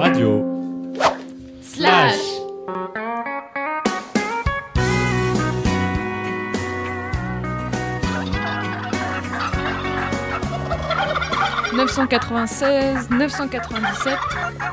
[0.00, 0.42] Radio.
[1.60, 2.16] Slash
[11.74, 14.18] 996, 997,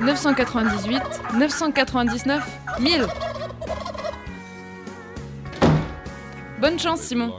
[0.00, 1.02] 998,
[1.34, 2.42] 999,
[2.80, 3.06] 1000.
[6.62, 7.32] Bonne chance, Simon.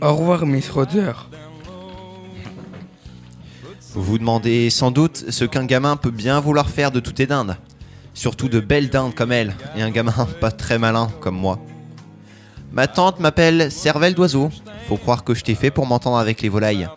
[0.00, 1.12] Au revoir, Miss Roger.
[3.92, 7.26] Vous vous demandez sans doute ce qu'un gamin peut bien vouloir faire de toutes les
[7.26, 7.56] dindes.
[8.14, 11.58] Surtout de belles dindes comme elle, et un gamin pas très malin comme moi.
[12.72, 14.50] Ma tante m'appelle Cervelle d'oiseau.
[14.88, 16.88] Faut croire que je t'ai fait pour m'entendre avec les volailles.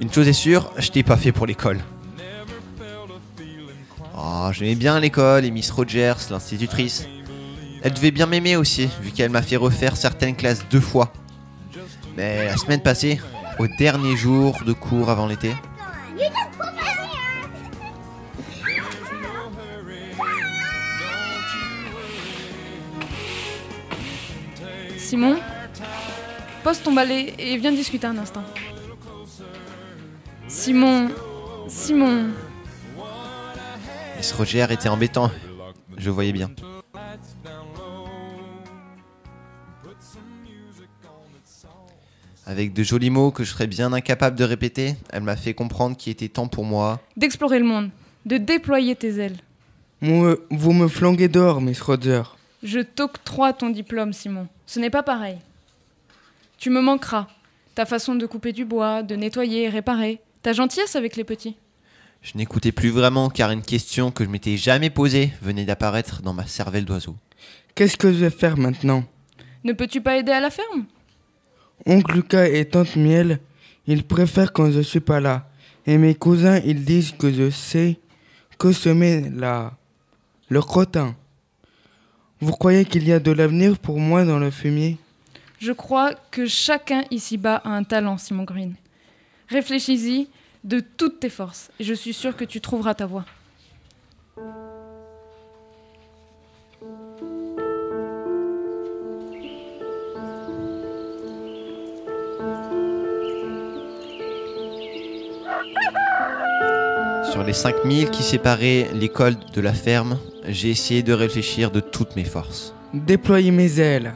[0.00, 1.80] Une chose est sûre, je t'ai pas fait pour l'école.
[4.16, 7.06] Oh, j'aimais bien l'école et Miss Rogers, l'institutrice.
[7.82, 11.12] Elle devait bien m'aimer aussi, vu qu'elle m'a fait refaire certaines classes deux fois.
[12.16, 13.20] Mais la semaine passée,
[13.58, 15.54] au dernier jour de cours avant l'été,
[24.98, 25.36] Simon,
[26.64, 28.42] pose ton balai et viens discuter un instant.
[30.48, 31.10] Simon,
[31.68, 32.30] Simon,
[34.16, 35.30] Miss Roger était embêtant.
[35.96, 36.50] Je voyais bien.
[42.48, 45.96] Avec de jolis mots que je serais bien incapable de répéter, elle m'a fait comprendre
[45.96, 47.00] qu'il était temps pour moi.
[47.16, 47.90] d'explorer le monde,
[48.24, 49.36] de déployer tes ailes.
[50.00, 52.22] Moi, vous me flanquez dehors, Miss Roger.
[52.62, 54.46] Je t'octroie ton diplôme, Simon.
[54.66, 55.38] Ce n'est pas pareil.
[56.58, 57.26] Tu me manqueras.
[57.74, 60.20] Ta façon de couper du bois, de nettoyer et réparer.
[60.42, 61.56] Ta gentillesse avec les petits.
[62.22, 66.32] Je n'écoutais plus vraiment car une question que je m'étais jamais posée venait d'apparaître dans
[66.32, 67.16] ma cervelle d'oiseau.
[67.74, 69.04] Qu'est-ce que je vais faire maintenant?
[69.64, 70.86] Ne peux-tu pas aider à la ferme?
[71.84, 73.40] Oncle Lucas et Tante Miel,
[73.86, 75.48] ils préfèrent quand je suis pas là.
[75.86, 77.98] Et mes cousins, ils disent que je sais
[78.58, 79.72] que semer la...
[80.48, 81.14] le crottin.
[82.40, 84.98] Vous croyez qu'il y a de l'avenir pour moi dans le fumier?
[85.58, 88.74] Je crois que chacun ici-bas a un talent, Simon Green.
[89.48, 90.28] Réfléchis-y
[90.64, 93.24] de toutes tes forces et je suis sûre que tu trouveras ta voie.
[107.36, 112.16] Sur les 5000 qui séparaient l'école de la ferme, j'ai essayé de réfléchir de toutes
[112.16, 112.74] mes forces.
[112.94, 114.14] Déployer mes ailes.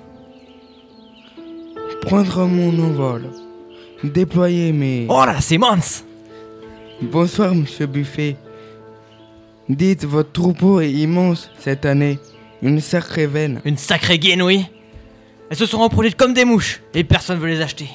[2.01, 3.29] Prendre mon envol.
[4.03, 5.05] Déployer mes...
[5.11, 6.03] Hola, Simons
[7.03, 8.37] Bonsoir, monsieur Buffet.
[9.69, 12.19] Dites, votre troupeau est immense cette année.
[12.63, 13.61] Une sacrée veine.
[13.67, 14.65] Une sacrée guenouille
[15.51, 17.91] Elles se sont reproduites comme des mouches et personne veut les acheter.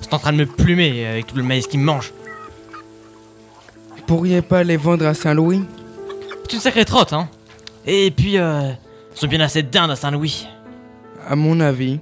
[0.00, 2.12] C'est en train de me plumer avec tout le maïs qui me mange.
[4.08, 5.62] Pourriez pas les vendre à Saint-Louis
[6.44, 7.28] C'est une sacrée trotte, hein
[7.86, 8.70] Et puis, euh,
[9.14, 10.46] ils sont bien assez dindes à Saint-Louis.
[11.28, 12.00] À mon avis.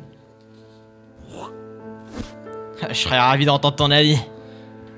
[2.89, 4.19] Je serais ravi d'entendre ton avis.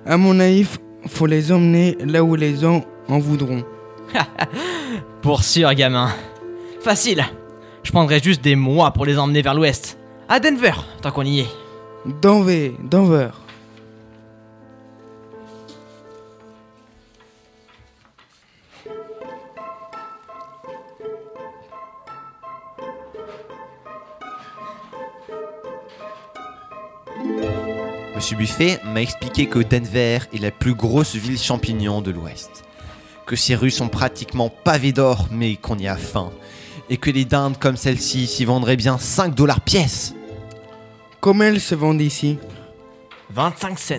[0.06, 3.64] À mon avis, f- faut les emmener là où les gens en voudront.
[5.22, 6.10] Pour sûr, gamin.
[6.80, 7.24] Facile.
[7.82, 9.98] Je prendrais juste des mois pour les emmener vers l'ouest.
[10.28, 11.48] À Denver, tant qu'on y est.
[12.22, 13.28] Denver, Denver.
[28.14, 32.64] Monsieur Buffet m'a expliqué que Denver est la plus grosse ville champignon de l'Ouest.
[33.26, 36.32] Que ses rues sont pratiquement pavées d'or, mais qu'on y a faim.
[36.90, 40.14] Et que les dindes comme celle-ci s'y vendraient bien 5 dollars pièce.
[41.20, 42.38] Comment elles se vendent ici
[43.30, 43.94] 25 cents.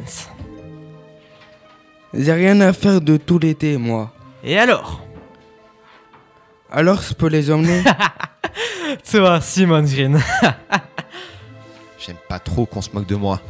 [2.14, 4.12] J'ai rien à faire de tout l'été, moi.
[4.44, 5.02] Et alors?
[6.72, 7.84] Alors je peux les emmener?
[9.12, 10.20] Toi, Simon Green.
[12.00, 13.42] J'aime pas trop qu'on se moque de moi.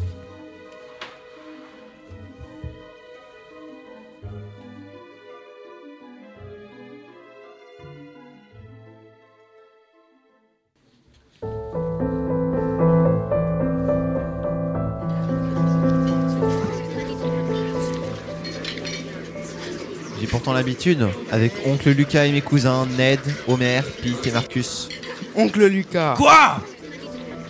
[20.19, 24.89] J'ai pourtant l'habitude, avec oncle Lucas et mes cousins, Ned, Homer, Pete et Marcus.
[25.35, 26.59] Oncle Lucas, Quoi?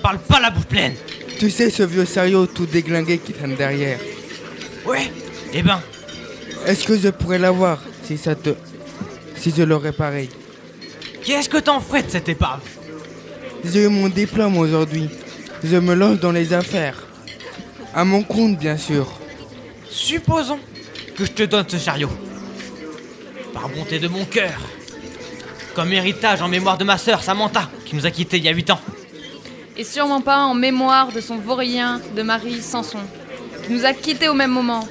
[0.01, 0.95] Parle pas la bouche pleine
[1.39, 3.97] tu sais ce vieux sérieux tout déglingué qui traîne derrière.
[4.85, 5.09] Ouais
[5.53, 5.81] Eh ben,
[6.65, 8.49] Est-ce que je pourrais l'avoir si ça te...
[9.37, 10.27] si je le réparais
[11.23, 12.59] qu'est-ce que t'en ferais de cette épave?
[13.63, 15.09] J'ai eu mon diplôme aujourd'hui.
[15.63, 16.97] Je me lance dans les affaires.
[17.93, 19.07] À mon compte, bien sûr.
[19.89, 20.59] Supposons
[21.15, 22.11] que je te donne ce chariot.
[23.53, 24.59] Par bonté de mon cœur.
[25.73, 28.53] Comme héritage en mémoire de ma sœur Samantha, qui nous a quittés il y a
[28.53, 28.81] 8 ans.
[29.79, 32.99] Et sûrement pas en mémoire de son vaurien de Marie Samson,
[33.63, 34.85] qui nous a quittés au même moment.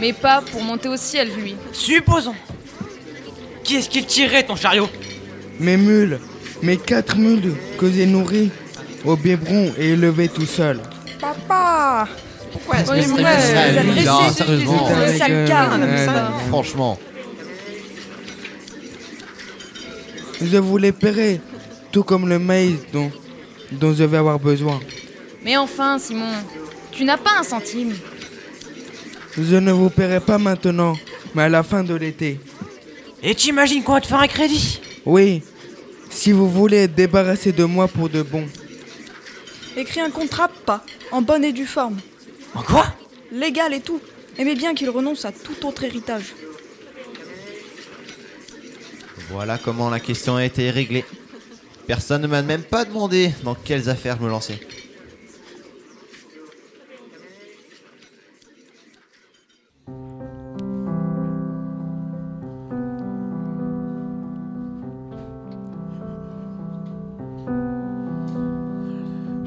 [0.00, 1.54] Mais pas pour monter au ciel, lui.
[1.72, 2.34] Supposons.
[3.62, 4.90] Qui est-ce qui tirait ton chariot?
[5.60, 6.18] Mes mules,
[6.60, 8.50] mes quatre mules que j'ai nourries
[9.04, 10.80] au biberon et élevées tout seul.
[11.20, 12.08] Papa
[12.50, 13.22] Pourquoi est-ce que
[15.06, 16.32] c'est ça.
[16.48, 16.98] Franchement.
[20.42, 21.40] Je vous les paierai,
[21.92, 23.12] tout comme le maïs dont,
[23.72, 24.80] dont je vais avoir besoin.
[25.44, 26.32] Mais enfin, Simon,
[26.90, 27.94] tu n'as pas un centime.
[29.36, 30.96] Je ne vous paierai pas maintenant,
[31.34, 32.40] mais à la fin de l'été.
[33.22, 34.80] Et t'imagines qu'on va te faire un crédit?
[35.04, 35.42] Oui,
[36.10, 38.46] si vous voulez être débarrassé de moi pour de bon.
[39.76, 41.98] Écris un contrat, pas, en bonne et due forme.
[42.54, 42.86] En quoi?
[43.30, 44.00] Légal et tout.
[44.38, 46.34] Aimez bien qu'il renonce à tout autre héritage.
[49.30, 51.04] Voilà comment la question a été réglée.
[51.88, 54.60] Personne ne m'a même pas demandé dans quelles affaires je me lançais.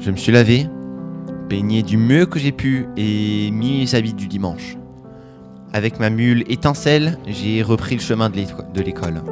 [0.00, 0.66] Je me suis lavé,
[1.48, 4.76] peigné du mieux que j'ai pu et mis mes habits du dimanche.
[5.72, 9.22] Avec ma mule étincelle, j'ai repris le chemin de l'école.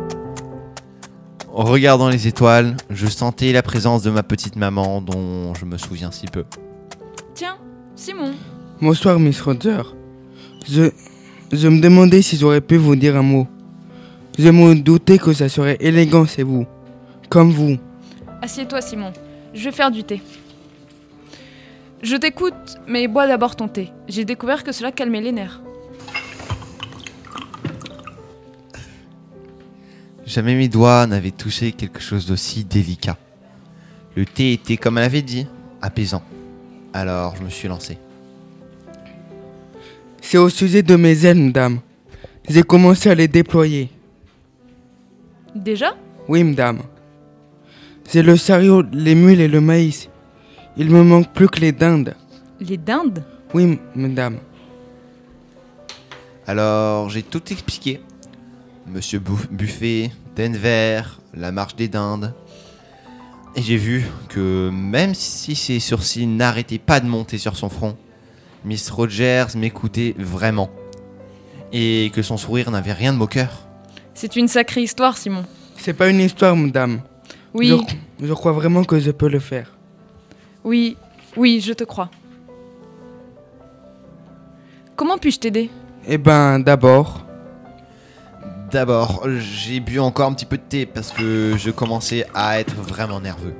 [1.52, 5.78] En regardant les étoiles, je sentais la présence de ma petite maman dont je me
[5.78, 6.44] souviens si peu.
[7.34, 7.56] Tiens,
[7.96, 8.32] Simon,
[8.80, 9.82] Bonsoir, Miss Roger.
[10.68, 10.90] Je,
[11.52, 13.48] je me demandais si j'aurais pu vous dire un mot.
[14.38, 16.66] Je me doutais que ça serait élégant, c'est vous.
[17.28, 17.76] Comme vous.
[18.42, 19.12] assieds-toi, Simon.
[19.52, 20.22] Je vais faire du thé.
[22.02, 23.90] Je t'écoute, mais bois d'abord ton thé.
[24.08, 25.60] J'ai découvert que cela calmait les nerfs.
[30.30, 33.16] Jamais mes doigts n'avaient touché quelque chose d'aussi délicat.
[34.14, 35.44] Le thé était, comme elle avait dit,
[35.82, 36.22] apaisant.
[36.92, 37.98] Alors je me suis lancé.
[40.22, 41.80] C'est au sujet de mes ailes, madame.
[42.48, 43.90] J'ai commencé à les déployer.
[45.52, 45.96] Déjà?
[46.28, 46.82] Oui, madame.
[48.12, 50.08] J'ai le chariot, les mules et le maïs.
[50.76, 52.14] Il me manque plus que les dindes.
[52.60, 53.24] Les dindes?
[53.52, 54.38] Oui, madame.
[56.46, 58.00] Alors j'ai tout expliqué.
[58.86, 61.02] Monsieur Buffet, Denver,
[61.34, 62.34] la marche des dindes.
[63.56, 67.96] Et j'ai vu que même si ses sourcils n'arrêtaient pas de monter sur son front,
[68.64, 70.70] Miss Rogers m'écoutait vraiment.
[71.72, 73.66] Et que son sourire n'avait rien de moqueur.
[74.14, 75.44] C'est une sacrée histoire, Simon.
[75.76, 77.00] C'est pas une histoire, madame.
[77.54, 77.72] Oui,
[78.20, 79.72] Je, je crois vraiment que je peux le faire.
[80.64, 80.96] oui,
[81.36, 82.10] oui, je te crois.
[84.96, 85.70] Comment puis-je t'aider?
[86.06, 87.24] Eh ben, d'abord,
[88.70, 92.74] D'abord, j'ai bu encore un petit peu de thé parce que je commençais à être
[92.76, 93.54] vraiment nerveux.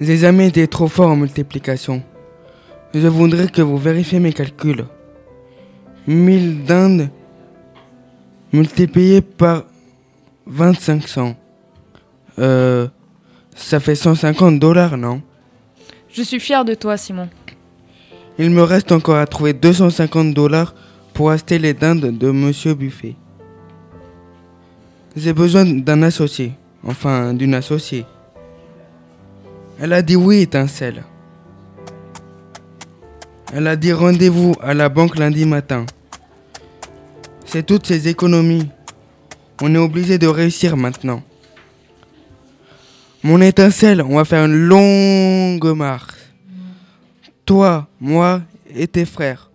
[0.00, 2.02] j'ai jamais été trop fort en multiplication.
[2.94, 4.86] Je voudrais que vous vérifiez mes calculs.
[6.08, 7.10] 1000 dindes
[8.52, 9.64] multipliées par
[10.48, 11.36] 2500.
[12.38, 12.88] Euh,
[13.54, 15.22] ça fait 150 dollars, non?
[16.12, 17.28] Je suis fier de toi, Simon.
[18.38, 20.74] Il me reste encore à trouver 250 dollars
[21.16, 23.16] pour acheter les dindes de Monsieur Buffet.
[25.16, 26.52] J'ai besoin d'un associé.
[26.84, 28.04] Enfin, d'une associée.
[29.80, 31.04] Elle a dit oui, étincelle.
[33.50, 35.86] Elle a dit rendez-vous à la banque lundi matin.
[37.46, 38.68] C'est toutes ses économies.
[39.62, 41.22] On est obligé de réussir maintenant.
[43.22, 46.12] Mon étincelle, on va faire une longue marche.
[47.46, 48.42] Toi, moi
[48.74, 49.45] et tes frères.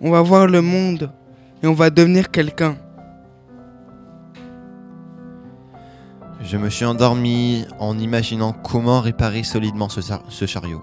[0.00, 1.10] On va voir le monde
[1.62, 2.76] et on va devenir quelqu'un.
[6.40, 10.82] Je me suis endormi en imaginant comment réparer solidement ce, char- ce chariot.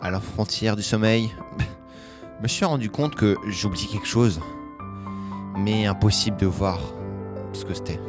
[0.00, 4.40] À la frontière du sommeil, je me suis rendu compte que j'oublie quelque chose.
[5.58, 6.78] Mais impossible de voir
[7.52, 8.00] ce que c'était.